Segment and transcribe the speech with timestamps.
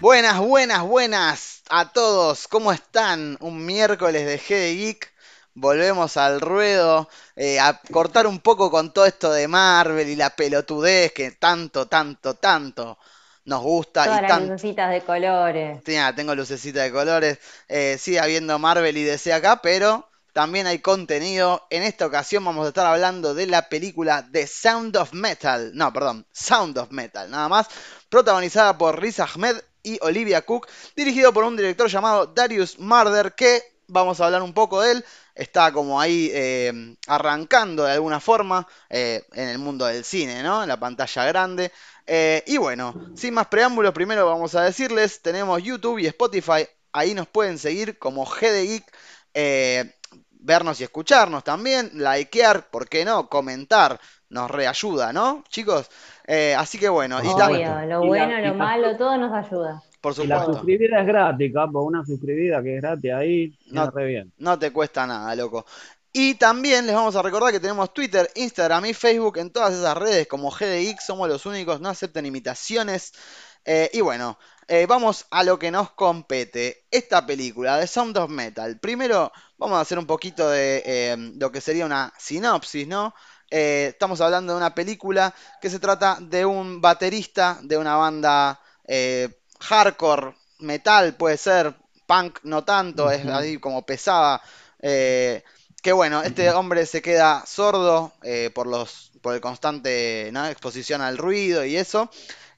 [0.00, 2.48] Buenas, buenas, buenas a todos.
[2.48, 3.36] ¿Cómo están?
[3.40, 5.12] Un miércoles de G de Geek.
[5.54, 10.30] Volvemos al ruedo eh, a cortar un poco con todo esto de Marvel y la
[10.30, 12.98] pelotudez que tanto, tanto, tanto
[13.44, 14.04] nos gusta.
[14.04, 15.84] Todas y las tan- lucecitas de colores.
[15.84, 17.38] Tenía- tengo lucecita de colores.
[17.68, 21.66] Eh, sigue habiendo Marvel y DC acá, pero también hay contenido.
[21.68, 25.72] En esta ocasión vamos a estar hablando de la película The Sound of Metal.
[25.74, 27.66] No, perdón, Sound of Metal, nada más.
[28.08, 30.68] Protagonizada por Riz Ahmed y Olivia Cook.
[30.96, 35.04] Dirigido por un director llamado Darius Marder, que vamos a hablar un poco de él.
[35.34, 40.62] Está como ahí eh, arrancando de alguna forma eh, en el mundo del cine, ¿no?
[40.62, 41.72] En la pantalla grande.
[42.06, 47.14] Eh, y bueno, sin más preámbulos, primero vamos a decirles, tenemos YouTube y Spotify, ahí
[47.14, 48.84] nos pueden seguir como GD Geek,
[50.32, 53.28] vernos y escucharnos también, likear, ¿por qué no?
[53.28, 55.88] Comentar, nos reayuda, ¿no, chicos?
[56.32, 57.44] Eh, así que bueno, supuesto.
[57.50, 59.82] Obvio, lo Y la- bueno, y lo la- malo, todo nos ayuda.
[60.00, 61.82] por Y la supuesto, suscribida es gratis, capo.
[61.82, 63.90] Una suscribida que es gratis ahí, No.
[63.90, 64.32] re bien.
[64.38, 65.66] no te cuesta nada, loco.
[66.12, 69.96] Y también les vamos a recordar que tenemos Twitter, Instagram y Facebook en todas esas
[69.96, 73.12] redes como GD Geek, somos los únicos, no acepten imitaciones.
[73.64, 74.38] Eh, y bueno,
[74.68, 76.84] eh, vamos a lo que nos compete.
[76.90, 78.78] Esta película, The Sound of Metal.
[78.80, 83.14] Primero vamos a hacer un poquito de eh, lo que sería una sinopsis, ¿no?
[83.50, 88.60] Eh, estamos hablando de una película que se trata de un baterista de una banda
[88.86, 89.28] eh,
[89.58, 91.74] hardcore, metal puede ser,
[92.06, 94.40] punk no tanto, es ahí como pesada.
[94.80, 95.42] eh,
[95.82, 98.12] que bueno, este hombre se queda sordo
[98.54, 100.46] por los, por el constante ¿no?
[100.46, 102.10] exposición al ruido y eso.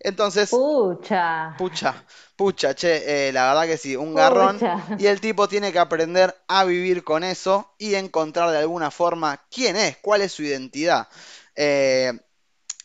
[0.04, 1.54] Entonces, Pucha.
[1.56, 2.04] pucha,
[2.36, 4.58] pucha, che, eh, la verdad que sí, un garrón.
[4.58, 4.96] Pucha.
[4.98, 9.40] Y el tipo tiene que aprender a vivir con eso y encontrar de alguna forma
[9.50, 11.08] quién es, cuál es su identidad.
[11.54, 12.12] Eh,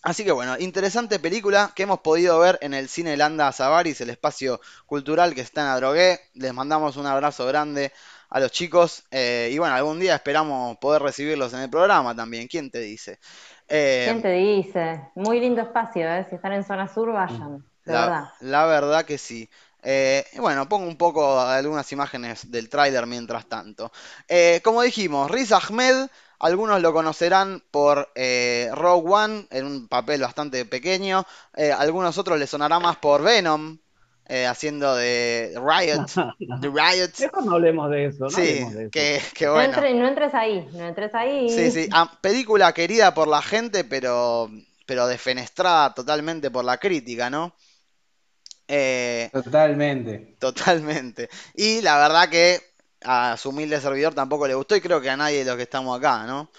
[0.03, 4.11] así que bueno, interesante película que hemos podido ver en el Cine Landa Savaris, el
[4.11, 6.19] espacio cultural que está en Adrogué.
[6.35, 7.91] Les mandamos un abrazo grande
[8.29, 12.47] a los chicos eh, y bueno, algún día esperamos poder recibirlos en el programa también.
[12.47, 13.19] ¿Quién te dice?
[13.69, 15.01] Eh, ¿Quién te dice?
[15.15, 16.25] Muy lindo espacio, ¿eh?
[16.29, 17.65] Si están en zona sur, vayan.
[17.85, 18.29] De La, verdad.
[18.39, 19.49] la verdad que sí.
[19.83, 23.91] Eh, bueno, pongo un poco algunas imágenes del tráiler mientras tanto.
[24.27, 26.07] Eh, como dijimos, Riz Ahmed,
[26.39, 31.25] algunos lo conocerán por eh, Rogue One, en un papel bastante pequeño.
[31.77, 33.77] Algunos otros le sonará más por Venom,
[34.29, 36.05] eh, haciendo de Riot.
[36.61, 37.11] The Riot.
[37.19, 38.91] Mejor no hablemos de eso, no Sí, hablemos de eso.
[38.91, 39.77] que, que No, bueno.
[39.81, 41.49] no entres ahí, no entres ahí.
[41.49, 41.89] Sí, sí.
[41.91, 44.49] Ah, película querida por la gente, pero,
[44.85, 47.53] pero defenestrada totalmente por la crítica, ¿no?
[48.67, 50.35] Eh, Totalmente.
[50.39, 51.29] Totalmente.
[51.55, 52.59] Y la verdad que
[53.03, 55.63] a su humilde servidor tampoco le gustó y creo que a nadie de los que
[55.63, 56.51] estamos acá, ¿no?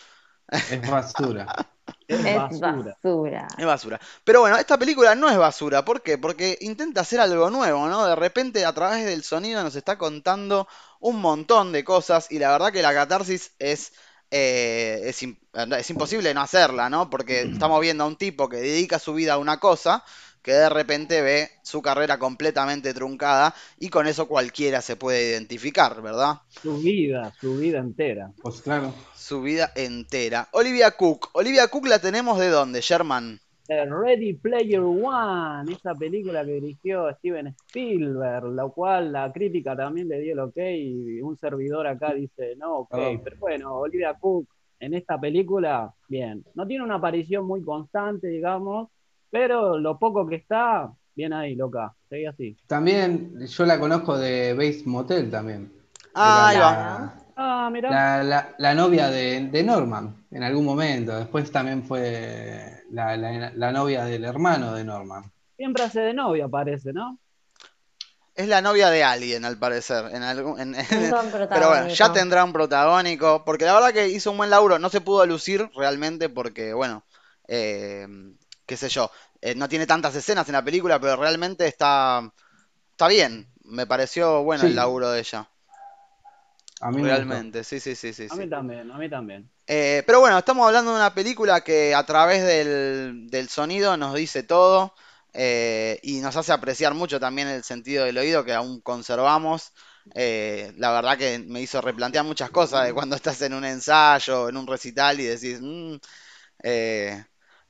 [0.69, 1.47] Es basura.
[2.07, 2.97] Es Es basura.
[3.03, 3.49] basura.
[3.57, 4.01] Es basura.
[4.25, 5.85] Pero bueno, esta película no es basura.
[5.85, 6.19] ¿Por qué?
[6.19, 8.07] Porque intenta hacer algo nuevo, ¿no?
[8.07, 10.69] De repente a través del sonido nos está contando
[11.01, 13.93] un montón de cosas y la verdad que la catarsis es,
[14.31, 17.11] eh, es, es imposible no hacerla, ¿no?
[17.11, 20.05] Porque estamos viendo a un tipo que dedica su vida a una cosa
[20.49, 26.01] que de repente ve su carrera completamente truncada y con eso cualquiera se puede identificar,
[26.01, 26.37] ¿verdad?
[26.49, 28.33] Su vida, su vida entera.
[28.41, 28.95] Pues claro.
[29.15, 30.49] Su vida entera.
[30.53, 31.29] Olivia Cook.
[31.35, 33.39] Olivia Cook la tenemos de dónde, Sherman?
[33.69, 40.21] Ready Player One, esa película que dirigió Steven Spielberg, la cual la crítica también le
[40.21, 43.21] dio el ok y un servidor acá dice no, ok, Oh.
[43.23, 44.49] pero bueno, Olivia Cook
[44.81, 48.89] en esta película, bien, no tiene una aparición muy constante, digamos,
[49.31, 52.57] pero lo poco que está, bien ahí, loca, seguí así.
[52.67, 55.73] También yo la conozco de Base Motel también.
[56.15, 56.71] Ah, ahí va.
[56.71, 61.17] la, Ah, mirá, la, la- la novia de, de Norman en algún momento.
[61.17, 65.31] Después también fue la, la- la novia del hermano de Norman.
[65.57, 67.19] siempre hace de novia, parece, ¿no?
[68.35, 70.07] Es la novia de alguien, al parecer.
[70.15, 70.75] En algún, en-
[71.53, 73.45] Pero bueno, ya tendrá un protagónico.
[73.45, 74.79] Porque la verdad que hizo un buen laburo.
[74.79, 77.05] No se pudo lucir realmente porque, bueno,
[77.49, 78.07] eh,
[78.69, 79.11] qué sé yo.
[79.43, 82.23] eh, no tiene tantas escenas en la película, pero realmente está,
[82.93, 83.53] está bien.
[83.65, 85.51] Me pareció bueno el laburo de ella.
[86.81, 87.03] A mí.
[87.03, 88.29] Realmente, sí, sí, sí, sí.
[88.29, 88.41] A sí.
[88.41, 89.51] mí también, a mí también.
[89.67, 94.15] Eh, pero bueno, estamos hablando de una película que a través del, del sonido nos
[94.15, 94.95] dice todo
[95.35, 99.73] eh, y nos hace apreciar mucho también el sentido del oído que aún conservamos.
[100.15, 104.49] Eh, la verdad que me hizo replantear muchas cosas de cuando estás en un ensayo,
[104.49, 105.97] en un recital y decís, "Mm,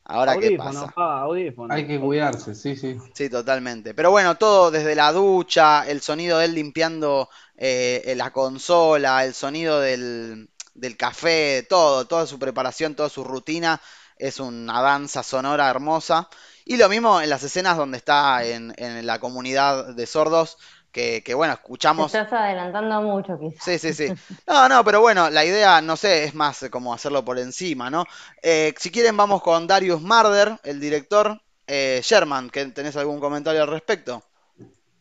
[0.09, 0.95] ahora qué Audífono, pasa.
[0.95, 1.75] pa, audífono.
[1.75, 3.03] Hay que cuidarse, sí, sí.
[3.13, 3.95] Sí, totalmente.
[3.95, 9.35] Pero bueno, todo desde la ducha, el sonido de él limpiando eh, la consola, el
[9.35, 13.81] sonido del, del café, todo, toda su preparación, toda su rutina,
[14.17, 16.29] es una danza sonora hermosa.
[16.65, 20.59] Y lo mismo en las escenas donde está en, en la comunidad de sordos,
[20.93, 21.55] que, que, bueno,
[21.95, 22.03] Te escuchamos.
[22.03, 23.61] estás adelantando mucho, quizás.
[23.61, 24.13] Sí, sí, sí.
[24.47, 27.91] No, no, pero bueno, la idea, no sé, es más eh, como hacerlo por encima,
[27.91, 28.05] ¿no?
[28.43, 31.41] Eh, si quieren, vamos con Darius Marder, el director.
[31.67, 34.23] Eh, Sherman, ¿que ¿tenés algún comentario al respecto?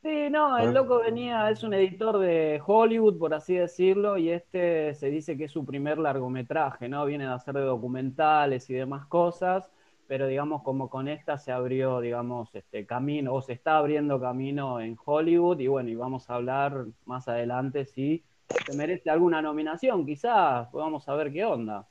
[0.03, 4.93] Sí, no, el loco venía, es un editor de Hollywood, por así decirlo, y este
[4.93, 7.05] se dice que es su primer largometraje, ¿no?
[7.05, 9.69] Viene de hacer de documentales y demás cosas,
[10.07, 14.79] pero digamos como con esta se abrió, digamos, este camino, o se está abriendo camino
[14.81, 18.23] en Hollywood, y bueno, y vamos a hablar más adelante si
[18.65, 21.87] se merece alguna nominación, quizás, pues vamos a ver qué onda.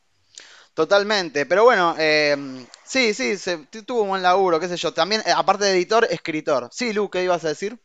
[0.74, 2.36] Totalmente, pero bueno, eh,
[2.84, 4.92] sí, sí, se, tu- tuvo un buen laburo, qué sé yo.
[4.92, 6.68] También, eh, aparte de editor, escritor.
[6.70, 7.78] Sí, Lu, ¿qué ibas a decir?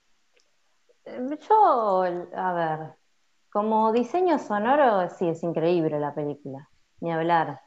[1.06, 2.04] Eh, Yo,
[2.36, 2.96] a ver,
[3.52, 6.70] como diseño sonoro, sí, es increíble la película,
[7.02, 7.62] ni hablar.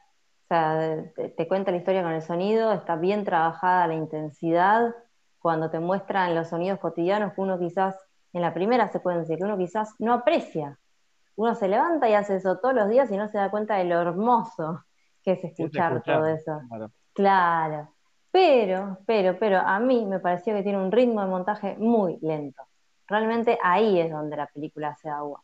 [0.45, 4.93] O sea, te, te cuenta la historia con el sonido, está bien trabajada la intensidad,
[5.39, 7.95] cuando te muestran los sonidos cotidianos que uno quizás,
[8.33, 10.77] en la primera secuencia, que uno quizás no aprecia.
[11.35, 13.85] Uno se levanta y hace eso todos los días y no se da cuenta de
[13.85, 14.85] lo hermoso
[15.23, 16.61] que es Es escuchar todo eso.
[16.67, 16.91] claro.
[17.13, 17.89] Claro,
[18.31, 22.63] pero, pero, pero a mí me pareció que tiene un ritmo de montaje muy lento.
[23.07, 25.41] Realmente ahí es donde la película hace agua.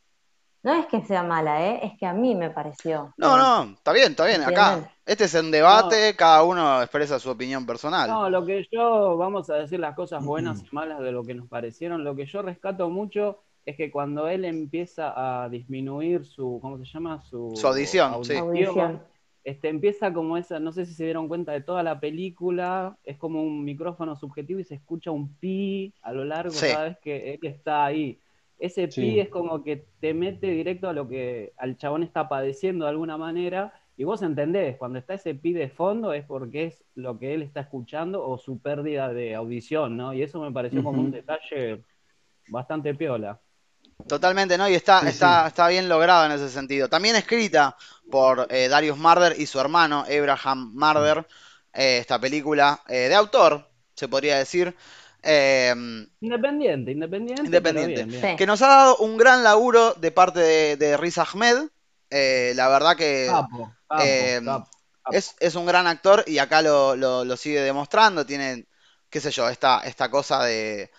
[0.64, 1.80] No es que sea mala, ¿eh?
[1.84, 4.44] Es que a mí me pareció No, no, está bien, está bien.
[4.44, 8.08] Acá, este es un debate, cada uno expresa su opinión personal.
[8.08, 11.34] No, lo que yo, vamos a decir las cosas buenas y malas de lo que
[11.34, 15.14] nos parecieron, lo que yo rescato mucho es que cuando él empieza
[15.44, 17.22] a disminuir su, ¿cómo se llama?
[17.22, 18.36] Su, Su audición, sí.
[18.36, 19.02] Audición.
[19.44, 23.18] este, empieza como esa, no sé si se dieron cuenta de toda la película, es
[23.18, 26.68] como un micrófono subjetivo y se escucha un pi a lo largo Sí.
[26.72, 28.20] cada vez que él está ahí.
[28.62, 32.86] Ese pi es como que te mete directo a lo que al chabón está padeciendo
[32.86, 36.84] de alguna manera y vos entendés, cuando está ese pi de fondo es porque es
[36.96, 40.14] lo que él está escuchando o su pérdida de audición, ¿no?
[40.14, 41.84] Y eso me pareció como un detalle
[42.50, 43.40] bastante piola.
[44.08, 44.70] Totalmente, ¿no?
[44.70, 45.48] Y está, Sí, está, sí.
[45.48, 46.88] está bien logrado en ese sentido.
[46.88, 47.76] También escrita
[48.10, 51.28] por eh, Darius Marder y su hermano Abraham Marder,
[51.74, 54.76] eh, esta película eh, de autor, se podría decir,
[55.24, 55.74] eh,
[56.22, 57.94] Independiente, independiente, Independiente.
[57.94, 58.22] pero bien, bien.
[58.32, 58.38] Sí.
[58.38, 61.70] que nos ha dado un gran laburo de parte de, de Riz Ahmed.
[62.10, 64.70] Eh, la verdad que Capo, capo, eh, capo.
[65.10, 68.26] es, es un gran actor y acá lo, lo- lo sigue demostrando.
[68.26, 68.68] Tiene,
[69.10, 70.92] qué sé yo, esta, esta cosa de,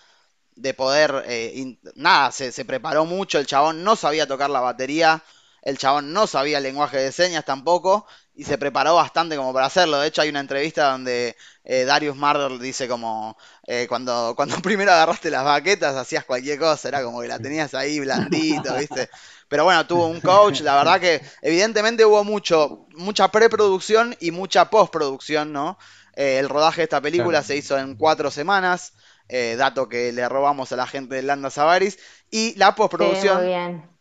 [0.55, 4.61] de poder, eh, in- nada, se, se preparó mucho, el chabón no sabía tocar la
[4.61, 5.23] batería,
[5.61, 9.67] el chabón no sabía el lenguaje de señas tampoco, y se preparó bastante como para
[9.67, 9.99] hacerlo.
[9.99, 13.37] De hecho, hay una entrevista donde eh, Darius Marder dice como,
[13.67, 17.73] eh, cuando, cuando primero agarraste las baquetas hacías cualquier cosa, era como que la tenías
[17.73, 19.09] ahí blandito, ¿viste?
[19.47, 24.69] Pero bueno, tuvo un coach, la verdad que evidentemente hubo mucho, mucha preproducción y mucha
[24.69, 25.77] postproducción, ¿no?
[26.15, 27.43] Eh, el rodaje de esta película Claro.
[27.43, 28.93] se hizo en cuatro semanas,
[29.27, 31.97] eh, dato que le robamos a la gente de Landa Savaris,
[32.29, 33.92] y la Sí, postproducción muy bien.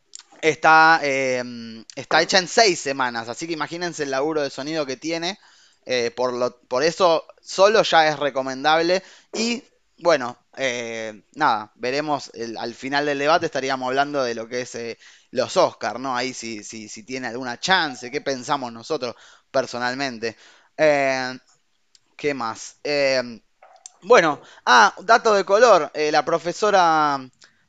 [0.42, 1.42] Está, eh,
[1.96, 5.38] está hecha en seis semanas, así que imagínense el laburo de sonido que tiene,
[5.86, 9.02] eh, por, lo, por eso solo ya es recomendable
[9.32, 9.62] y
[9.98, 14.98] bueno, eh, nada, veremos al final del debate estaríamos hablando de lo que es eh,
[15.30, 16.16] los Oscars, ¿no?
[16.16, 19.14] Ahí si, si, si tiene alguna chance, qué pensamos nosotros
[19.50, 20.36] personalmente.
[20.76, 21.38] Eh,
[22.16, 22.76] ¿qué más?
[22.84, 23.40] Eh,
[24.02, 25.90] bueno, ah, dato de color.
[25.94, 27.20] la profesora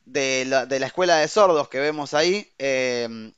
[0.05, 3.33] de la, de la escuela de sordos que vemos ahí, eh,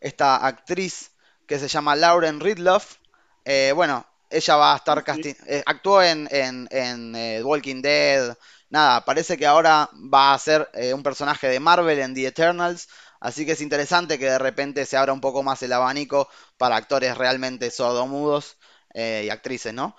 [0.00, 1.12] esta actriz
[1.46, 2.96] que se llama Lauren Ridloff,
[3.44, 8.36] eh, bueno, ella va a estar casting, eh, actuó en, en, en, eh, Walking Dead,
[8.70, 12.88] nada, parece que ahora va a ser un personaje de Marvel en The Eternals,
[13.20, 16.76] así que es interesante que de repente se abra un poco más el abanico para
[16.76, 18.56] actores realmente sordomudos
[18.94, 19.96] eh, y actrices, ¿no?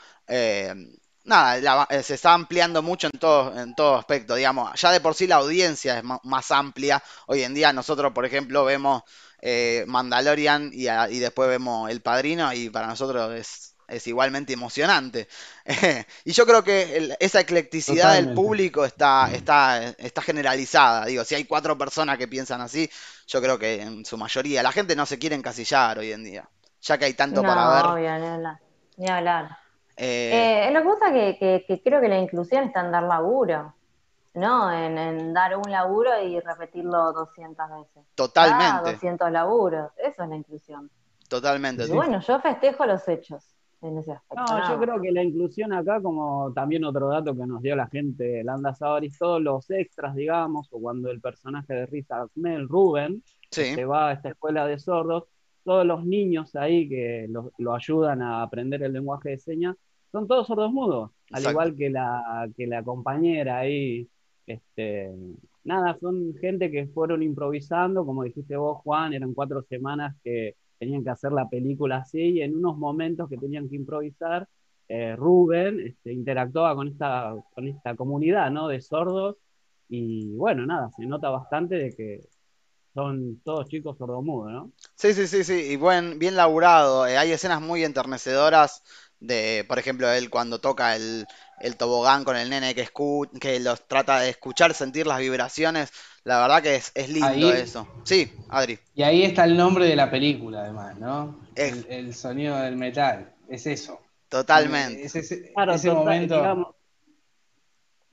[1.23, 4.79] Nada, la- eh, se está ampliando mucho en todo, en todo aspecto, digamos.
[4.79, 7.01] Ya de por sí la audiencia es más amplia.
[7.27, 9.03] Hoy en día nosotros, por ejemplo, vemos
[9.41, 14.53] eh, Mandalorian y, a- y después vemos El Padrino y para nosotros es, es igualmente
[14.53, 15.27] emocionante.
[16.25, 21.05] y yo creo que el- esa eclecticidad del público está, está, está generalizada.
[21.05, 22.89] Digo, si hay cuatro personas que piensan así,
[23.27, 24.63] yo creo que en su mayoría.
[24.63, 26.49] La gente no se quiere encasillar hoy en día.
[26.81, 27.95] Ya que hay tanto para ver.
[27.95, 28.59] obvio, ni hablar.
[28.97, 29.57] Ni hablar.
[30.01, 33.03] Eh, Eh, lo que pasa que, que, que creo que la inclusión está en dar
[33.03, 33.73] laburo,
[34.33, 34.71] ¿no?
[34.71, 38.03] En, en dar un laburo y repetirlo 200 veces.
[38.15, 40.89] Totalmente, 200 laburos, eso es la inclusión.
[41.29, 41.83] totalmente.
[41.83, 41.93] Y Sí.
[41.93, 43.45] bueno, yo festejo los hechos
[43.81, 44.43] en ese aspecto.
[44.43, 47.87] No, yo creo que la inclusión acá, como también otro dato que nos dio la
[47.87, 52.67] gente de Landa Savaris, todos los extras, digamos, o cuando el personaje de Riz Ahmed,
[52.67, 55.23] Rubén, Sí, se va a esta escuela de sordos,
[55.63, 59.75] todos los niños ahí que lo, lo ayudan a aprender el lenguaje de señas
[60.11, 64.07] son todos sordos mudos, al igual que la, que la compañera ahí.
[64.45, 65.11] Este,
[65.63, 71.03] nada, son gente que fueron improvisando, como dijiste vos, Juan, eran cuatro semanas que tenían
[71.03, 74.47] que hacer la película así, y en unos momentos que tenían que improvisar,
[74.87, 78.67] eh, Rubén este, interactuaba con esta, con esta comunidad ¿no?
[78.67, 79.37] de sordos,
[79.87, 82.21] y bueno, nada, se nota bastante de que
[82.93, 84.71] son todos chicos sordomudos, ¿no?
[84.95, 87.07] Sí, sí, sí, sí, y buen, bien laburado.
[87.07, 88.83] Eh, hay escenas muy enternecedoras
[89.21, 91.27] de, por ejemplo, él cuando toca el,
[91.61, 95.91] el tobogán con el nene que, escu- que los trata de escuchar, sentir las vibraciones.
[96.25, 97.87] La verdad que es, es lindo Ahí, eso.
[98.05, 98.79] Sí, Adri.
[98.93, 101.39] y ahí está el nombre de la película, además, ¿no?
[101.55, 104.01] Es- El, el sonido del metal, es eso.
[104.29, 105.05] Totalmente.
[105.05, 106.75] Es ese, Claro, ese total, momento, digamos,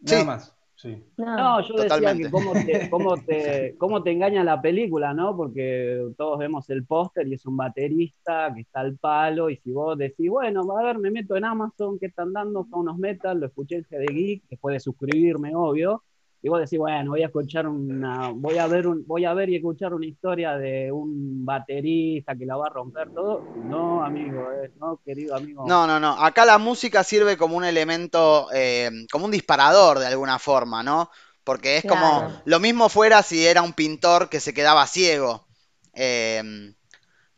[0.00, 0.24] nada Sí.
[0.24, 0.52] más.
[0.78, 0.96] Sí.
[1.16, 5.36] No, No, yo decía que cómo te, cómo te, cómo te engaña la película, ¿no?
[5.36, 9.72] Porque todos vemos el póster y es un baterista que está al palo, y si
[9.72, 12.64] vos decís, bueno, a ver, me meto en Amazon, ¿qué están dando?
[12.70, 16.04] Son unos metal, lo escuché en GD Geek, después de suscribirme, obvio,
[16.42, 19.48] y vos decís, bueno, voy a escuchar una, voy a ver un, voy a ver
[19.50, 23.42] y escuchar una historia de un baterista que la va a romper todo.
[23.64, 25.66] No, amigo, eh, no, querido amigo.
[25.66, 26.12] No, no, no.
[26.22, 31.10] Acá la música sirve como un elemento, eh, como un disparador de alguna forma, ¿no?
[31.42, 35.46] Porque es como, lo mismo fuera si era un pintor que se quedaba ciego.
[35.94, 36.74] Eh,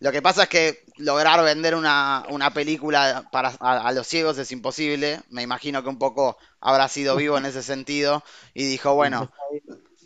[0.00, 4.38] lo que pasa es que lograr vender una, una película para, a, a los ciegos
[4.38, 5.20] es imposible.
[5.28, 8.22] Me imagino que un poco habrá sido vivo en ese sentido
[8.54, 9.30] y dijo, bueno,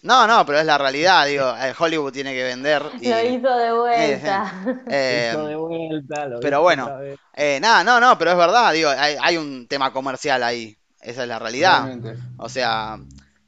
[0.02, 3.08] no, no, pero es la realidad, digo, eh, Hollywood tiene que vender y...
[3.08, 4.52] Lo hizo de vuelta.
[4.90, 6.90] eh, Hizo de vuelta, lo pero hizo bueno,
[7.32, 11.22] eh, nada, no, no, pero es verdad, digo, hay, hay un tema comercial ahí, esa
[11.22, 11.84] es la realidad.
[11.84, 12.22] Realmente.
[12.36, 12.98] O sea,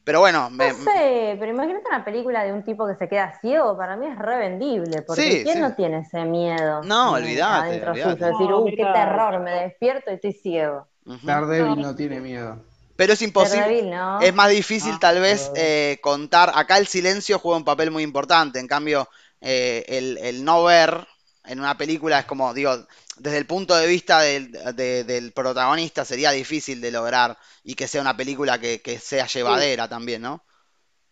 [0.06, 3.38] pero bueno, me- No sé, pero imagínate una película de un tipo que se queda
[3.40, 5.60] ciego, para mí es revendible, porque Sí, ¿quién sí.
[5.60, 6.90] no tiene ese miedo?
[6.90, 8.25] No, eh, olvídate, Adentro olvídate.
[8.25, 10.88] suyo, decir, No, uy, qué terror, me despierto y estoy ciego.
[11.06, 11.26] ujú.
[11.26, 12.62] Daredevil no tiene miedo.
[12.96, 14.18] Pero es imposible, Daredevil, ¿no?
[14.18, 18.02] es más difícil Ah, tal vez eh, contar, acá el silencio juega un papel muy
[18.02, 19.08] importante, en cambio,
[19.40, 21.06] eh, el, el no ver
[21.44, 22.72] en una película es como, digo,
[23.18, 27.88] desde el punto de vista del, de- del protagonista sería difícil de lograr y que
[27.88, 30.44] sea una película que, que sea llevadera también, ¿no?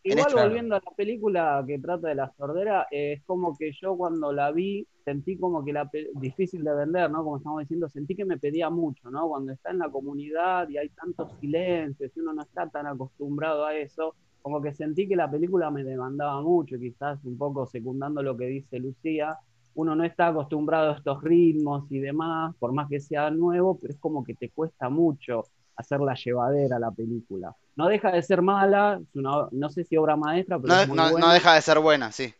[0.06, 3.72] Igual este- volviendo a la película que trata de la sordera, eh, es como que
[3.72, 7.24] yo cuando la vi sentí como que la difícil de vender, ¿no?
[7.24, 9.28] Como estamos diciendo, sentí que me pedía mucho, ¿no?
[9.28, 13.64] Cuando está en la comunidad y hay tantos silencios y uno no está tan acostumbrado
[13.64, 18.22] a eso, como que sentí que la película me demandaba mucho, quizás un poco secundando
[18.22, 19.38] lo que dice Lucía,
[19.74, 23.92] uno no está acostumbrado a estos ritmos y demás, por más que sea nuevo, pero
[23.94, 25.44] es como que te cuesta mucho
[25.76, 27.54] hacerla llevadera la película.
[27.76, 30.82] No deja de ser mala, es una, no sé si obra maestra, pero No, es
[30.84, 32.34] muy no- no deja de ser buena, sí.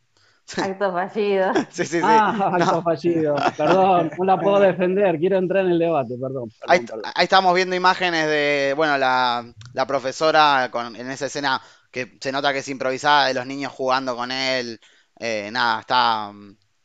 [0.59, 1.53] Acto fallido.
[1.71, 2.23] Sí, sí, sí.
[2.23, 2.67] Ah, No.
[2.67, 3.47] acto fallido.
[3.57, 6.51] Perdón, no la puedo defender, quiero entrar en el debate, perdón.
[6.61, 7.13] perdón, Ahí, perdón.
[7.15, 11.61] ahí estamos viendo imágenes de, bueno, la, la profesora con, en esa escena
[11.91, 14.81] que se nota que es improvisada, de los niños jugando con él.
[15.19, 16.33] Eh, nada, está,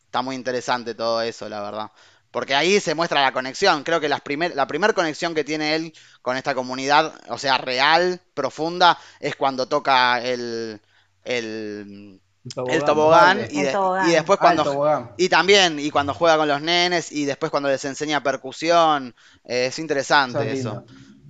[0.10, 1.92] está muy interesante todo eso, la verdad.
[2.32, 3.84] Porque ahí se muestra la conexión.
[3.84, 7.58] Creo que las primer, la primera conexión que tiene él con esta comunidad, o sea,
[7.58, 10.80] real, profunda, es cuando toca el,
[11.24, 12.22] el,
[12.68, 13.50] el tobogán vale.
[13.52, 14.10] y, El de- tobogán.
[14.10, 15.12] y después cuando, Bogán.
[15.18, 19.68] y también, y cuando juega con los nenes y después cuando les enseña percusión, eh,
[19.68, 20.84] es interesante Eso.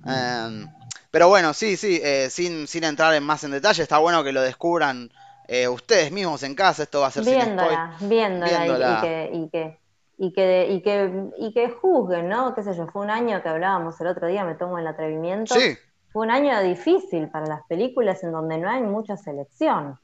[0.06, 0.66] Em,
[1.10, 4.32] pero bueno, sí, sí, eh, sin, sin entrar en más en detalle, está bueno que
[4.32, 5.10] lo descubran
[5.52, 7.48] eh, ustedes mismos en casa, esto va a ser sin spoil.
[7.48, 8.98] Viéndola, viéndola, y- Viéndola.
[8.98, 9.80] Y, que, y, que,
[10.18, 12.54] y, que, y, que, y que juzguen, ¿no?
[12.54, 15.54] Qué sé yo, fue un año que hablábamos el otro día, me tomo el atrevimiento.
[15.56, 15.76] Sí,
[16.12, 19.98] Fue un año difícil para las películas en donde no hay mucha selección,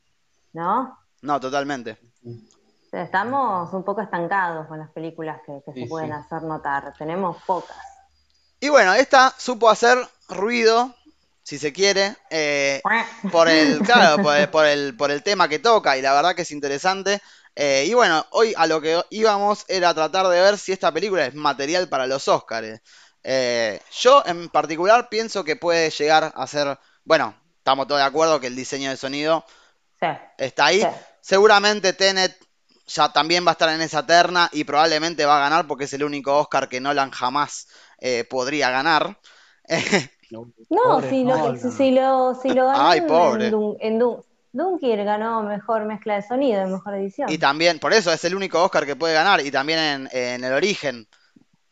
[0.53, 0.99] ¿no?
[1.23, 1.97] no, totalmente.
[2.93, 6.15] Estamos un poco estancados con las películas que, que Sí, se pueden sí.
[6.15, 6.95] hacer notar.
[6.97, 7.77] Tenemos pocas.
[8.61, 9.99] Y bueno, esta supo hacer
[10.29, 10.95] ruido,
[11.47, 12.83] si se quiere, eh,
[13.31, 16.35] por el, claro, por el, por el, por el tema que toca, y la verdad
[16.35, 17.23] que es interesante.
[17.55, 21.25] Eh, y bueno, hoy a lo que íbamos era tratar de ver si esta película
[21.25, 22.81] es material para los Oscars.
[23.23, 28.41] Eh, yo en particular pienso que puede llegar a ser, bueno, estamos todos de acuerdo
[28.41, 29.45] que el diseño de sonido
[30.01, 30.81] Sí, está ahí.
[30.81, 30.87] sí.
[31.21, 32.37] Seguramente Tenet
[32.87, 35.93] ya también va a estar en esa terna y probablemente va a ganar porque es
[35.93, 39.21] el único Oscar que Nolan jamás eh, podría ganar.
[40.31, 43.47] No, pobre si lo, si, si lo, si lo ganó Ay, en- pobre.
[43.47, 47.31] en, Dun- en Dun- Dunkirk ganó mejor mezcla de sonido y mejor edición.
[47.31, 49.41] Y también, por eso es el único Oscar que puede ganar.
[49.45, 51.07] Y también en, en El Origen.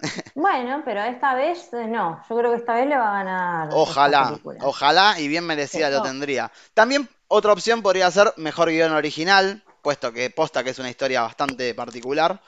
[0.35, 2.21] Bueno, pero esta vez eh, no.
[2.29, 3.69] Yo creo que esta vez le va a ganar.
[3.73, 6.51] Ojalá, ojalá y bien merecida lo tendría.
[6.75, 11.23] También otra opción podría ser mejor guion original, puesto que posta que es una historia
[11.23, 12.41] bastante particular.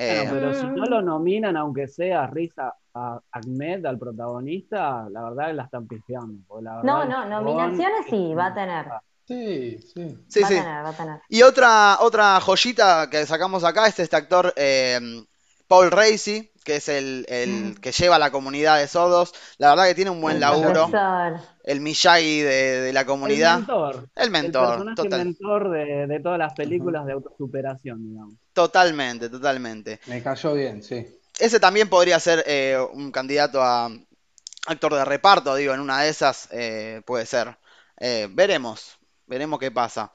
[0.00, 0.90] Eh, Bueno, pero si no Mm.
[0.90, 6.60] lo nominan, aunque sea Risa a Ahmed, al protagonista, la verdad la están pifiando.
[6.60, 8.86] la No, verdad no, nominaciones sí, va a tener.
[9.26, 10.16] Sí, sí.
[10.28, 10.54] sí, va sí.
[10.56, 11.20] a tener, va a tener.
[11.28, 14.98] Y otra, otra joyita que sacamos acá es este actor eh,
[15.68, 19.32] Paul Racy, que es el, el que lleva a la comunidad de sordos.
[19.58, 20.86] La verdad que tiene un buen El laburo.
[20.88, 21.40] profesor.
[21.64, 23.58] El Miyagi de, de la El comunidad.
[23.58, 24.08] mentor.
[24.14, 28.34] El El mentor, personaje total, mentor de, de todas las películas de autosuperación, digamos.
[28.52, 30.00] totalmente, totalmente.
[30.06, 31.06] Me cayó bien, sí.
[31.38, 33.90] Ese también podría ser eh, un candidato a
[34.66, 37.56] actor de reparto, digo, en una de esas eh, puede ser.
[37.98, 40.12] Eh, veremos, veremos qué pasa.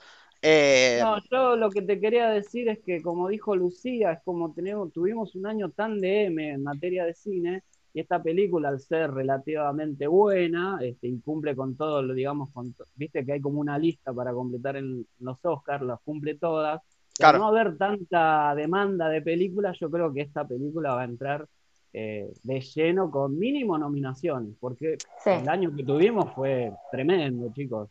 [0.48, 4.54] Eh, No, yo lo que te quería decir es que, como dijo Lucía, es como
[4.54, 8.80] tenemos, tuvimos un año tan de M en materia de cine, y esta película, al
[8.80, 13.42] ser relativamente buena, este, y cumple con todo, lo digamos, con, to- viste que hay
[13.42, 16.76] como una lista para completar en los Oscars, las cumple todas.
[16.76, 16.82] Al
[17.18, 17.38] Claro.
[17.40, 21.48] no haber tanta demanda de películas, yo creo que esta película va a entrar
[21.94, 25.30] eh, de lleno con mínimo nominaciones, porque Sí.
[25.30, 27.90] el año que tuvimos fue tremendo, chicos.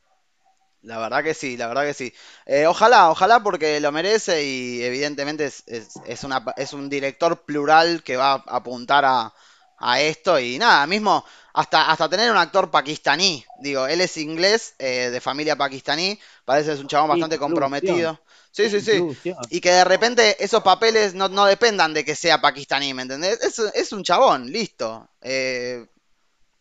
[0.85, 2.13] La verdad que sí, la verdad que sí.
[2.45, 7.45] Eh, ojalá, ojalá porque lo merece y evidentemente es, es- es una, es un director
[7.45, 9.33] plural que va a apuntar a,
[9.79, 11.25] a esto y nada, mismo
[11.55, 13.45] hasta, hasta tener un actor pakistaní.
[13.57, 18.21] Digo, él es inglés, eh, de familia pakistaní, parece que es un chabón bastante comprometido.
[18.51, 19.03] Sí, sí, sí.
[19.49, 23.41] Y que de repente esos papeles no, no dependan de que sea pakistaní, ¿me entendés?
[23.43, 25.09] Es, es un chabón, listo.
[25.23, 25.87] Eh,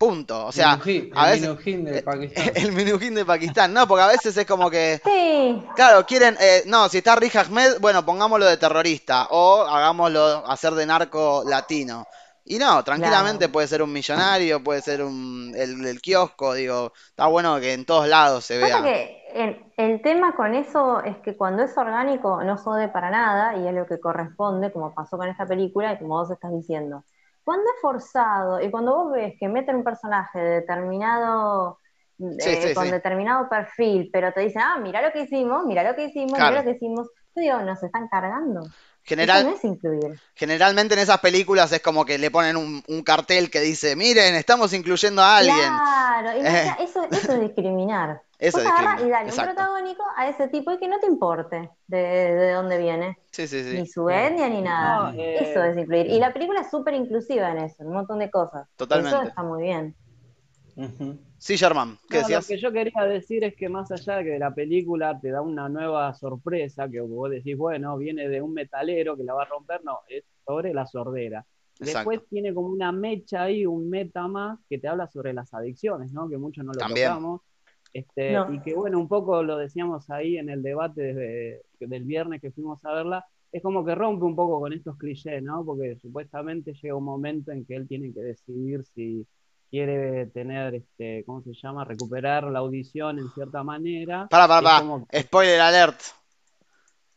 [0.08, 0.46] punto.
[0.46, 1.42] O sea, Minujín, a el veces...
[1.42, 2.52] Minujín de Pakistán.
[2.56, 6.64] El minujín de Pakistán, no, porque a veces es como que, Sí, claro, quieren, eh,
[6.66, 12.08] no, si está Riz Ahmed, bueno, pongámoslo de terrorista o hagámoslo hacer de narco latino.
[12.46, 13.52] Y no, tranquilamente Claro.
[13.54, 17.86] puede ser un millonario, puede ser un, el del kiosco, digo, está bueno que en
[17.86, 18.82] todos lados se vea.
[18.82, 23.56] que el, el tema con eso es que cuando es orgánico no jode para nada
[23.58, 27.04] y es lo que corresponde, como pasó con esta película y como vos estás diciendo.
[27.44, 31.80] Cuando es forzado y cuando vos ves que meten un personaje de determinado,
[32.40, 32.92] eh, sí, con sí.
[32.92, 36.44] determinado perfil, pero te dicen, ah, mira lo que hicimos, mira lo que hicimos, Claro.
[36.44, 37.10] mira lo que hicimos,
[37.42, 38.62] digo, nos están cargando.
[39.06, 40.18] Eso no es incluir.
[40.34, 44.34] generalmente en esas películas es como que le ponen un, un cartel que dice, miren,
[44.36, 45.58] estamos incluyendo a alguien.
[45.58, 46.76] Claro, y Eh.
[46.80, 48.22] eso, eso es discriminar.
[48.40, 49.52] Eso Vos es discriminar, y dale exacto.
[49.52, 53.18] un protagónico a ese tipo y que no te importe de, de dónde viene.
[53.32, 55.12] Sí, sí, Ni su etnia ni nada.
[55.14, 56.08] No, eh, Eso es incluir.
[56.08, 58.68] Y la película es súper inclusiva en eso, en un montón de cosas.
[58.76, 59.16] Totalmente.
[59.18, 59.96] Eso está muy bien.
[60.76, 61.20] Ujú.
[61.44, 62.48] Sí, Germán, ¿qué No, lo decías?
[62.48, 65.68] que yo quería decir es que más allá de que la película te da una
[65.68, 69.84] nueva sorpresa, que vos decís, bueno, viene de un metalero que la va a romper,
[69.84, 71.46] no, es sobre la sordera.
[71.78, 72.28] Después Exacto.
[72.30, 76.30] tiene como una mecha ahí, un meta más, que te habla sobre las adicciones, ¿no?
[76.30, 77.10] Que muchos no lo También.
[77.10, 77.42] tocamos.
[77.92, 78.54] Este, No.
[78.54, 82.52] Y que bueno, un poco lo decíamos ahí en el debate desde, del viernes que
[82.54, 85.66] fuimos a verla, es como que rompe un poco con estos clichés, ¿no?
[85.66, 89.28] Porque supuestamente llega un momento en que él tiene que decidir si
[89.74, 91.84] quiere tener, este, ¿cómo se llama?
[91.84, 94.28] Recuperar la audición en cierta manera.
[94.30, 94.80] Para, para, para.
[94.82, 96.00] como Spoiler alert.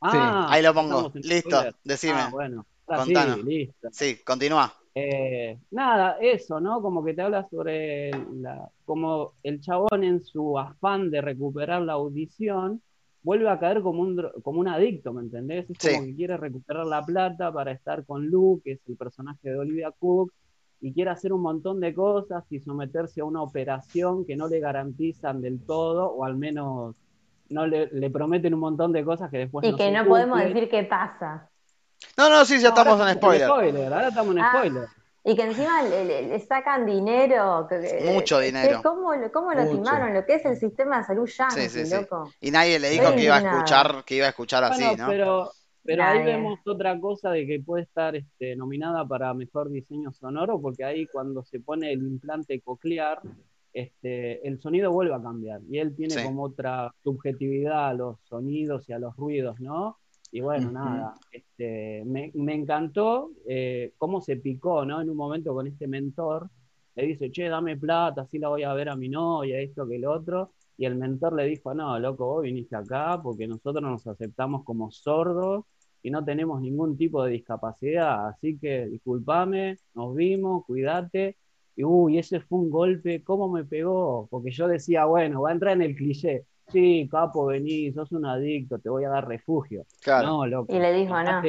[0.00, 1.12] Ah, Ahí lo pongo.
[1.16, 1.74] Listo, spoiler.
[1.84, 2.14] decime.
[2.18, 3.44] Ah, bueno, ahora sí, Contanos.
[3.44, 3.88] listo.
[3.92, 4.72] Sí, continúa.
[4.94, 6.80] Eh, nada, eso, ¿no?
[6.80, 11.92] Como que te habla sobre la, como el chabón en su afán de recuperar la
[11.94, 12.80] audición
[13.22, 15.68] vuelve a caer como un, dro- como un adicto, ¿me entendés?
[15.68, 16.06] Es como Sí.
[16.06, 19.90] que quiere recuperar la plata para estar con Luke, que es el personaje de Olivia
[19.98, 20.32] Cook,
[20.80, 24.60] y quiere hacer un montón de cosas y someterse a una operación que no le
[24.60, 26.94] garantizan del todo, o al menos
[27.48, 30.06] no le, le prometen un montón de cosas que después Y no que se no
[30.06, 31.48] podemos decir qué pasa.
[32.16, 33.92] No, no, sí, ya ahora estamos en spoiler.
[33.92, 34.86] Ahora estamos en Ah, spoiler.
[35.24, 37.66] Y que encima le, le- le sacan dinero.
[37.68, 38.80] que- Mucho que dinero.
[38.82, 40.14] ¿Cómo, lo- cómo lo timaron?
[40.14, 41.94] Lo que es el sistema de salud yankee, Sí, sí, sí.
[41.96, 42.30] loco.
[42.40, 45.06] Y nadie le dijo que iba a escuchar, que iba a escuchar así, ¿no?
[45.08, 45.50] pero,
[45.86, 46.36] pero ahí Nadie.
[46.36, 51.06] vemos otra cosa de que puede estar este, nominada para mejor diseño sonoro, porque ahí
[51.06, 53.20] cuando se pone el implante coclear,
[53.72, 56.22] este, el sonido vuelve a cambiar y él tiene Sí.
[56.24, 59.98] como otra subjetividad a los sonidos y a los ruidos, ¿no?
[60.32, 65.00] Y bueno, nada, este, me, me encantó eh, cómo se picó, ¿no?
[65.00, 66.48] En un momento con este mentor,
[66.94, 69.96] le dice, che, dame plata, así la voy a ver a mi novia, esto que
[69.96, 70.52] el otro.
[70.78, 74.90] Y el mentor le dijo, no, loco, vos viniste acá porque nosotros nos aceptamos como
[74.90, 75.64] sordos
[76.02, 78.28] y no tenemos ningún tipo de discapacidad.
[78.28, 81.36] Así que discúlpame, nos vimos, cuídate.
[81.76, 84.28] Y uy, ese fue un golpe, ¿cómo me pegó?
[84.30, 86.44] Porque yo decía, bueno, va a entrar en el cliché.
[86.72, 89.86] Sí, capo, vení, sos un adicto, te voy a dar refugio.
[90.02, 90.26] Claro.
[90.26, 90.74] No, loco.
[90.74, 91.40] Y le dijo, no.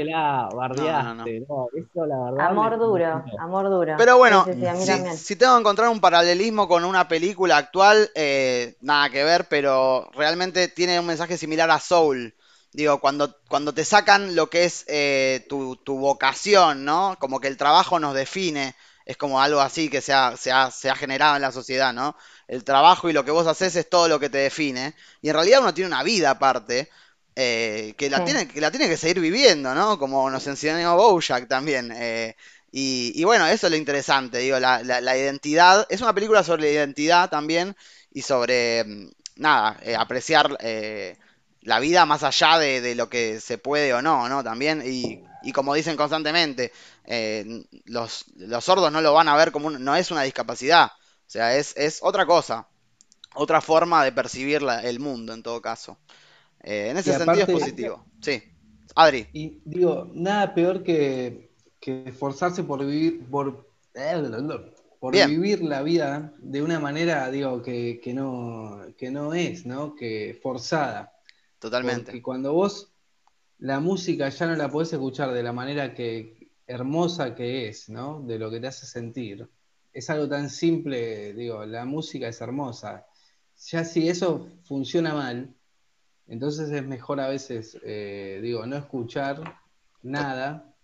[0.55, 1.39] Bardeaste.
[1.49, 2.47] No, eso la verdad.
[2.47, 3.95] Amor duro, amor duro.
[3.97, 8.75] Pero bueno, Sí, sí, si tengo que encontrar un paralelismo con una película actual, eh,
[8.81, 12.35] nada que ver, pero realmente tiene un mensaje similar a Soul,
[12.77, 17.17] Digo, cuando, cuando te sacan lo que es eh, tu, tu vocación, ¿no?
[17.19, 20.69] Como que el trabajo nos define, es como algo así que se ha, se ha-
[20.69, 22.15] se ha generado en la sociedad, ¿no?
[22.47, 24.93] El trabajo y lo que vos haces es todo lo que te define.
[25.21, 26.89] Y en realidad uno tiene una vida aparte,
[27.35, 28.23] eh, que la Sí.
[28.23, 29.97] tiene, que la tiene que seguir viviendo, ¿no?
[29.99, 31.91] Como nos enseñó Bojack también.
[31.95, 32.35] eh,
[32.71, 35.85] y, y bueno, eso es lo interesante, digo, la, la- la identidad.
[35.89, 37.75] Es una película sobre la identidad también
[38.11, 40.57] y sobre, mm, nada, eh, apreciar
[41.67, 44.43] la vida más allá de, de lo que se puede o no, ¿no?
[44.43, 46.71] También, y, y como dicen constantemente,
[47.05, 50.87] eh, los, los sordos no lo van a ver como un- no es una discapacidad,
[50.87, 52.67] o sea, es, es otra cosa,
[53.35, 55.97] otra forma de percibir la- el mundo en todo caso.
[56.63, 58.05] Eh, en ese sentido es positivo.
[58.21, 58.43] Sí.
[58.95, 63.67] Adri, y digo, nada peor que, que esforzarse por vivir, por,
[64.99, 65.21] por Bien.
[65.21, 69.95] vivir la vida de una manera, digo, que, que no, que no es, ¿no?
[69.95, 71.13] Que forzada.
[71.59, 72.05] Totalmente.
[72.05, 72.91] Porque cuando vos
[73.59, 78.21] la música ya no la podés escuchar de la manera que hermosa que es, ¿no?
[78.21, 79.49] De lo que te hace sentir.
[79.93, 83.07] Es algo tan simple, digo, la música es hermosa.
[83.71, 85.55] Ya si eso funciona mal,
[86.27, 89.55] entonces es mejor a veces, eh, digo, no escuchar
[90.03, 90.75] nada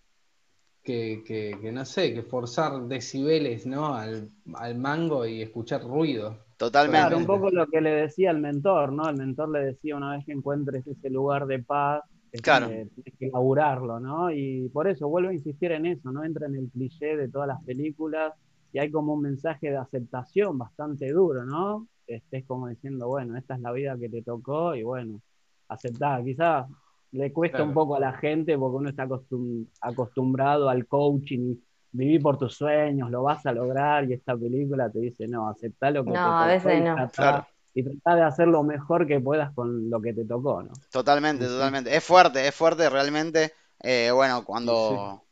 [0.82, 3.94] que, que- que, no sé, que forzar decibeles, ¿no?
[3.94, 6.43] Al, al mango y escuchar ruido.
[6.56, 6.98] Totalmente.
[7.08, 9.08] Claro, un poco lo que le decía el mentor, ¿no?
[9.08, 12.68] El mentor le decía una vez que encuentres ese lugar de paz, es Claro.
[12.68, 14.30] que tienes que laburarlo, ¿no?
[14.30, 17.48] Y por eso vuelvo a insistir en eso, no entra en el cliché de todas
[17.48, 18.32] las películas
[18.72, 21.86] y hay como un mensaje de aceptación bastante duro, ¿no?
[22.06, 25.20] Este, es como diciendo, bueno, esta es la vida que te tocó y bueno,
[25.68, 26.22] aceptar.
[26.24, 26.66] Quizás
[27.12, 27.68] le cuesta Claro.
[27.68, 31.54] un poco a la gente porque uno está acostum- acostumbrado al coaching
[31.94, 35.48] y vivir por tus sueños, lo vas a lograr y esta película te dice, no,
[35.48, 36.94] aceptá lo que te No, a tocó veces y no.
[36.94, 37.46] tratá- Claro.
[37.74, 40.72] y tratá de hacer lo mejor que puedas con lo que te tocó, ¿no?
[40.90, 41.94] Totalmente, Sí, totalmente.
[41.96, 43.54] Es fuerte, es fuerte realmente.
[43.80, 45.26] eh, bueno, cuando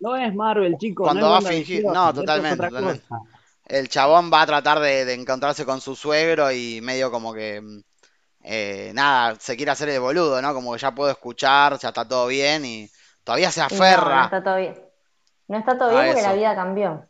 [0.00, 3.04] No es Marvel, chicos, Cuando no va a fingir- no, totalmente, totalmente.
[3.66, 7.62] el chabón va a tratar de, de encontrarse con su suegro y medio como que,
[8.44, 10.54] eh, nada, se quiere hacer el boludo, ¿no?
[10.54, 12.90] Como que ya puedo escuchar, ya está todo bien y
[13.24, 14.24] todavía se Y no, no aferra.
[14.24, 14.76] está todo bien.
[15.52, 17.06] No está todo bien porque la vida cambió.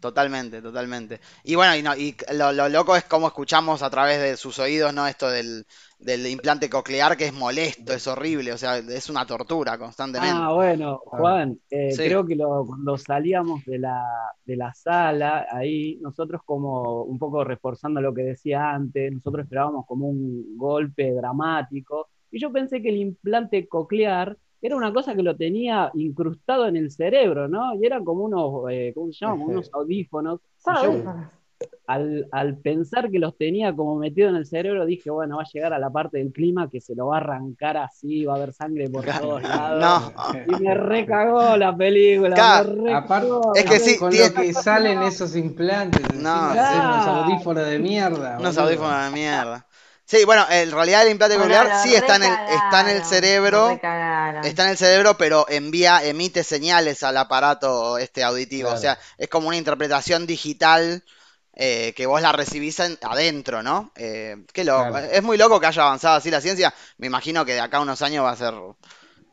[0.00, 1.20] Totalmente, totalmente.
[1.44, 4.58] Y bueno, y, no, y lo, lo loco es cómo escuchamos a través de sus
[4.58, 5.06] oídos, ¿no?
[5.06, 5.66] Esto del,
[5.98, 10.40] del implante coclear que es molesto, es horrible, o sea, es una tortura constantemente.
[10.42, 12.02] Ah, bueno, Juan, eh, Sí.
[12.04, 14.02] creo que lo- cuando salíamos de la,
[14.44, 19.86] de la sala, ahí nosotros como un poco reforzando lo que decía antes, nosotros esperábamos
[19.86, 25.22] como un golpe dramático, y yo pensé que el implante coclear era una cosa que
[25.22, 27.74] lo tenía incrustado en el cerebro, ¿no?
[27.74, 29.32] Y eran como unos, eh, ¿cómo se llama?
[29.38, 30.40] Como unos audífonos.
[30.64, 31.26] Audífonos.
[31.86, 35.46] al, al pensar que los tenía como metido en el cerebro, dije, bueno, va a
[35.52, 38.36] llegar a la parte del clima que se lo va a arrancar así, va a
[38.36, 40.12] haber sangre por todos lados.
[40.12, 42.34] No, Y me recagó la película.
[42.36, 46.30] Claro, me Aparte, recagó, es que sí, con tiene- lo que salen esos implantes, No.
[46.30, 47.12] hacer unos Claro.
[47.24, 48.36] audífonos de mierda.
[48.38, 49.66] unos audífonos de mierda.
[50.10, 53.04] Sí, bueno, en realidad el implante Bueno, coclear sí está en el, está en el
[53.04, 53.80] cerebro.
[54.42, 58.70] Está en el cerebro, pero envía, emite señales al aparato este auditivo.
[58.70, 61.04] O sea, es como una interpretación digital
[61.54, 63.92] eh, que vos la recibís en- adentro, ¿no?
[63.96, 64.90] Eh, qué loco.
[64.90, 65.06] Claro.
[65.12, 66.74] Es muy loco que haya avanzado así la ciencia.
[66.98, 68.54] Me imagino que de acá a unos años va a ser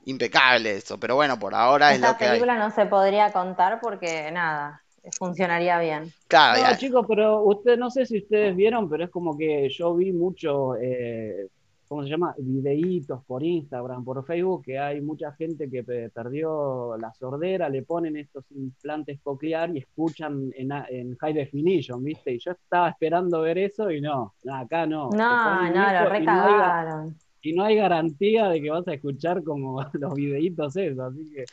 [0.05, 0.99] impecable eso.
[0.99, 2.29] Pero bueno, por ahora es Esta lo que hay.
[2.31, 6.11] película no se podría contar porque nada, funcionaría bien.
[6.27, 9.69] Claro, No, ya- chicos, pero usted, no sé si ustedes vieron, pero es como que
[9.69, 11.47] yo vi mucho, eh,
[11.87, 12.35] ¿cómo se llama?
[12.37, 17.83] Videitos por Instagram, por Facebook, que hay mucha gente que pe- perdió la sordera, le
[17.83, 22.33] ponen estos implantes coclear y escuchan en, en high definition, ¿viste?
[22.33, 25.09] Y yo estaba esperando ver eso y no, acá no.
[25.11, 27.15] No, no, lo y no hay ga- recagaron.
[27.41, 31.45] y no hay garantía de que vas a escuchar como los videitos esos, así que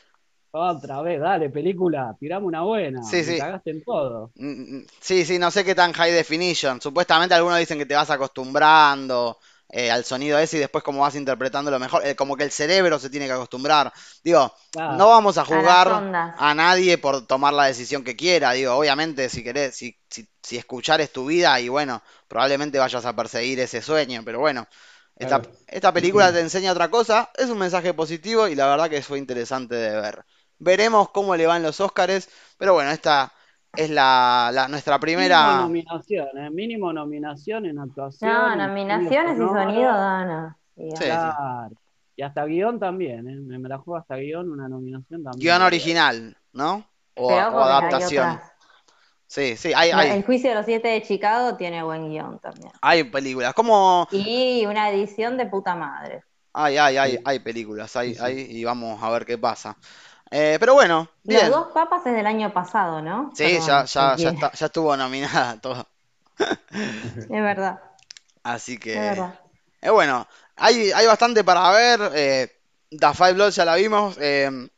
[0.54, 3.36] otra vez, dale, película, tirame una buena, Sí, me sí.
[3.36, 4.32] cagaste en todo.
[4.36, 6.80] Mm, mm, Sí, sí, no sé qué tan high definition.
[6.80, 9.38] Supuestamente algunos dicen que te vas acostumbrando
[9.70, 12.50] eh, al sonido ese y después como vas interpretando lo mejor, eh, como que el
[12.52, 13.92] cerebro se tiene que acostumbrar.
[14.24, 14.96] Digo, Claro.
[14.96, 15.44] no vamos a
[15.86, 16.34] ondas.
[16.36, 18.52] a nadie por tomar la decisión que quiera.
[18.52, 23.04] Digo, obviamente si querés, si, si, si escuchar es tu vida y bueno, probablemente vayas
[23.06, 24.66] a perseguir ese sueño, pero bueno.
[25.16, 25.58] Esta, Claro.
[25.68, 29.18] esta película te enseña otra cosa, es un mensaje positivo y la verdad que fue
[29.18, 30.24] interesante de ver.
[30.64, 33.32] Veremos cómo le van los Óscares, pero bueno, esta
[33.76, 35.56] es la, la- nuestra Mínimo primera.
[35.56, 36.50] nominación, ¿eh?
[36.50, 38.30] Mínimo nominación en actuación.
[38.32, 40.56] No, nominaciones y sonido, no, no.
[40.76, 41.04] Y Sí.
[42.16, 43.36] Y hasta guion también, ¿eh?
[43.40, 45.40] Me, me la juego hasta guion, una nominación también.
[45.40, 46.88] Guión original, ¿no?
[47.16, 48.40] O, adaptación.
[49.26, 52.70] Sí, sí, hay, hay, El juicio de los siete de Chicago tiene buen guion también.
[52.80, 53.52] hay películas.
[53.52, 56.22] Como, Y una edición de puta madre.
[56.52, 57.18] Hay, hay, hay, Sí.
[57.24, 58.22] hay películas, hay, Sí, sí.
[58.24, 59.76] hay, y vamos a ver qué pasa.
[60.30, 61.50] Eh, pero bueno, Los bien.
[61.50, 63.30] dos papas es del año pasado, ¿no?
[63.34, 65.86] Sí, Perdón, ya, ya, ya, está- ya estuvo nominada todo.
[66.70, 67.80] Es verdad,
[68.42, 69.38] Así es que, verdad.
[69.80, 72.10] eh, bueno, hay, hay bastante para ver.
[72.14, 72.52] Eh,
[72.90, 74.16] The Five Bloods ya la vimos.
[74.20, 74.68] Eh,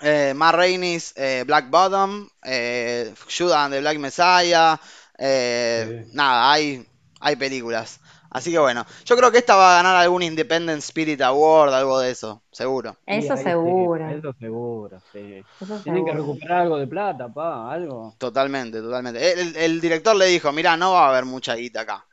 [0.00, 2.28] eh, Matt Rainey's eh, Black Bottom.
[2.42, 4.78] Eh, Judas and the Black Messiah.
[5.18, 6.10] eh, Sí.
[6.14, 6.86] nada, hay,
[7.20, 8.00] hay películas.
[8.30, 11.98] Así que bueno, yo creo que esta va a ganar algún Independent Spirit Award, algo
[12.00, 12.96] de eso, seguro.
[13.06, 14.06] Eso sí, seguro.
[14.08, 15.46] eso seguro, sí.
[15.60, 16.20] Eso Tienen que seguro.
[16.20, 18.14] recuperar algo de plata, pa, algo.
[18.18, 19.32] Totalmente, totalmente.
[19.40, 22.04] El, el director le dijo, mirá, no va a haber mucha guita acá.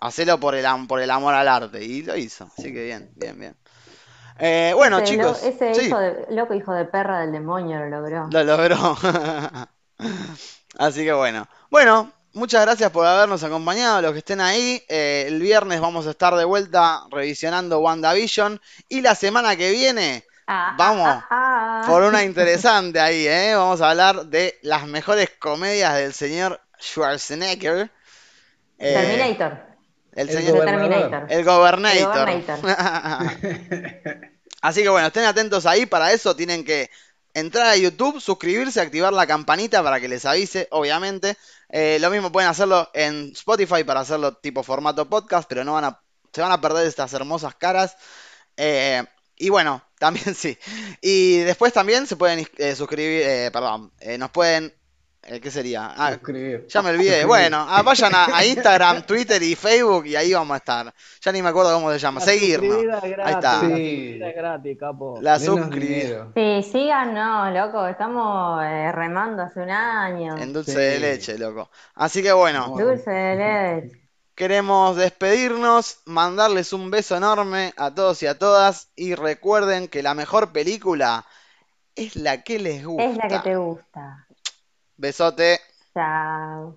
[0.00, 1.84] Hacelo por el, por el amor al arte.
[1.84, 2.44] Y lo hizo.
[2.46, 3.56] Así que bien, bien, bien.
[4.38, 5.42] Eh, bueno, Ese, lo- chicos.
[5.42, 8.28] ese sí, hijo de, loco hijo de perra del demonio lo logró.
[8.30, 8.96] lo logró.
[10.78, 11.46] Así que bueno.
[11.70, 14.82] Bueno, muchas gracias por habernos acompañado, los que estén ahí.
[14.88, 18.60] Eh, el viernes vamos a estar de vuelta revisionando WandaVision.
[18.88, 21.86] Y la semana que viene Ah, Vamos, ah, ah, ah.
[21.86, 23.54] por una interesante ahí, ¿eh?
[23.54, 27.90] Vamos a hablar de las mejores comedias del señor Schwarzenegger.
[28.78, 29.60] Eh, Terminator.
[30.12, 30.64] el El señor.
[30.64, 31.26] Terminator.
[31.28, 32.28] el Gobernator.
[32.28, 32.44] El
[34.62, 35.86] Así que bueno, estén atentos ahí.
[35.86, 36.90] Para eso tienen que
[37.34, 41.36] entrar a YouTube, suscribirse, activar la campanita para que les avise, obviamente.
[41.72, 45.84] Eh, lo mismo pueden hacerlo en Spotify para hacerlo tipo formato podcast, pero no van
[45.86, 47.96] a, se van a perder estas hermosas caras.
[48.56, 49.02] Eh,
[49.36, 50.58] y bueno, también sí.
[51.00, 54.74] Y después también se pueden eh, suscribir, eh, perdón, nos pueden,
[55.22, 55.92] ¿qué sería?
[55.96, 56.18] Ah,
[56.68, 57.22] ya me olvidé.
[57.22, 57.26] Suscribir.
[57.26, 60.94] Bueno, ah, vayan a, a Instagram, Twitter y Facebook y ahí vamos a estar.
[61.20, 62.20] Ya ni me acuerdo cómo se llama.
[62.20, 62.76] La Seguirnos.
[63.02, 63.52] Ahí está.
[63.54, 63.66] la Sí.
[63.68, 65.18] suscribida es gratis, capo.
[65.20, 66.28] La suscribida.
[66.34, 70.36] Sí, síganos, loco, estamos eh, remando hace un año.
[70.38, 70.78] En dulce Sí.
[70.78, 71.70] de leche, loco.
[71.94, 72.84] Así que bueno, No.
[72.84, 73.36] Dulce de
[73.82, 73.98] leche.
[74.34, 78.88] queremos despedirnos, mandarles un beso enorme a todos y a todas.
[78.96, 81.24] Y recuerden que la mejor película
[81.94, 83.04] es la que les gusta.
[83.04, 84.26] Es la que te gusta.
[85.02, 85.58] Besote.
[85.94, 86.76] Chao.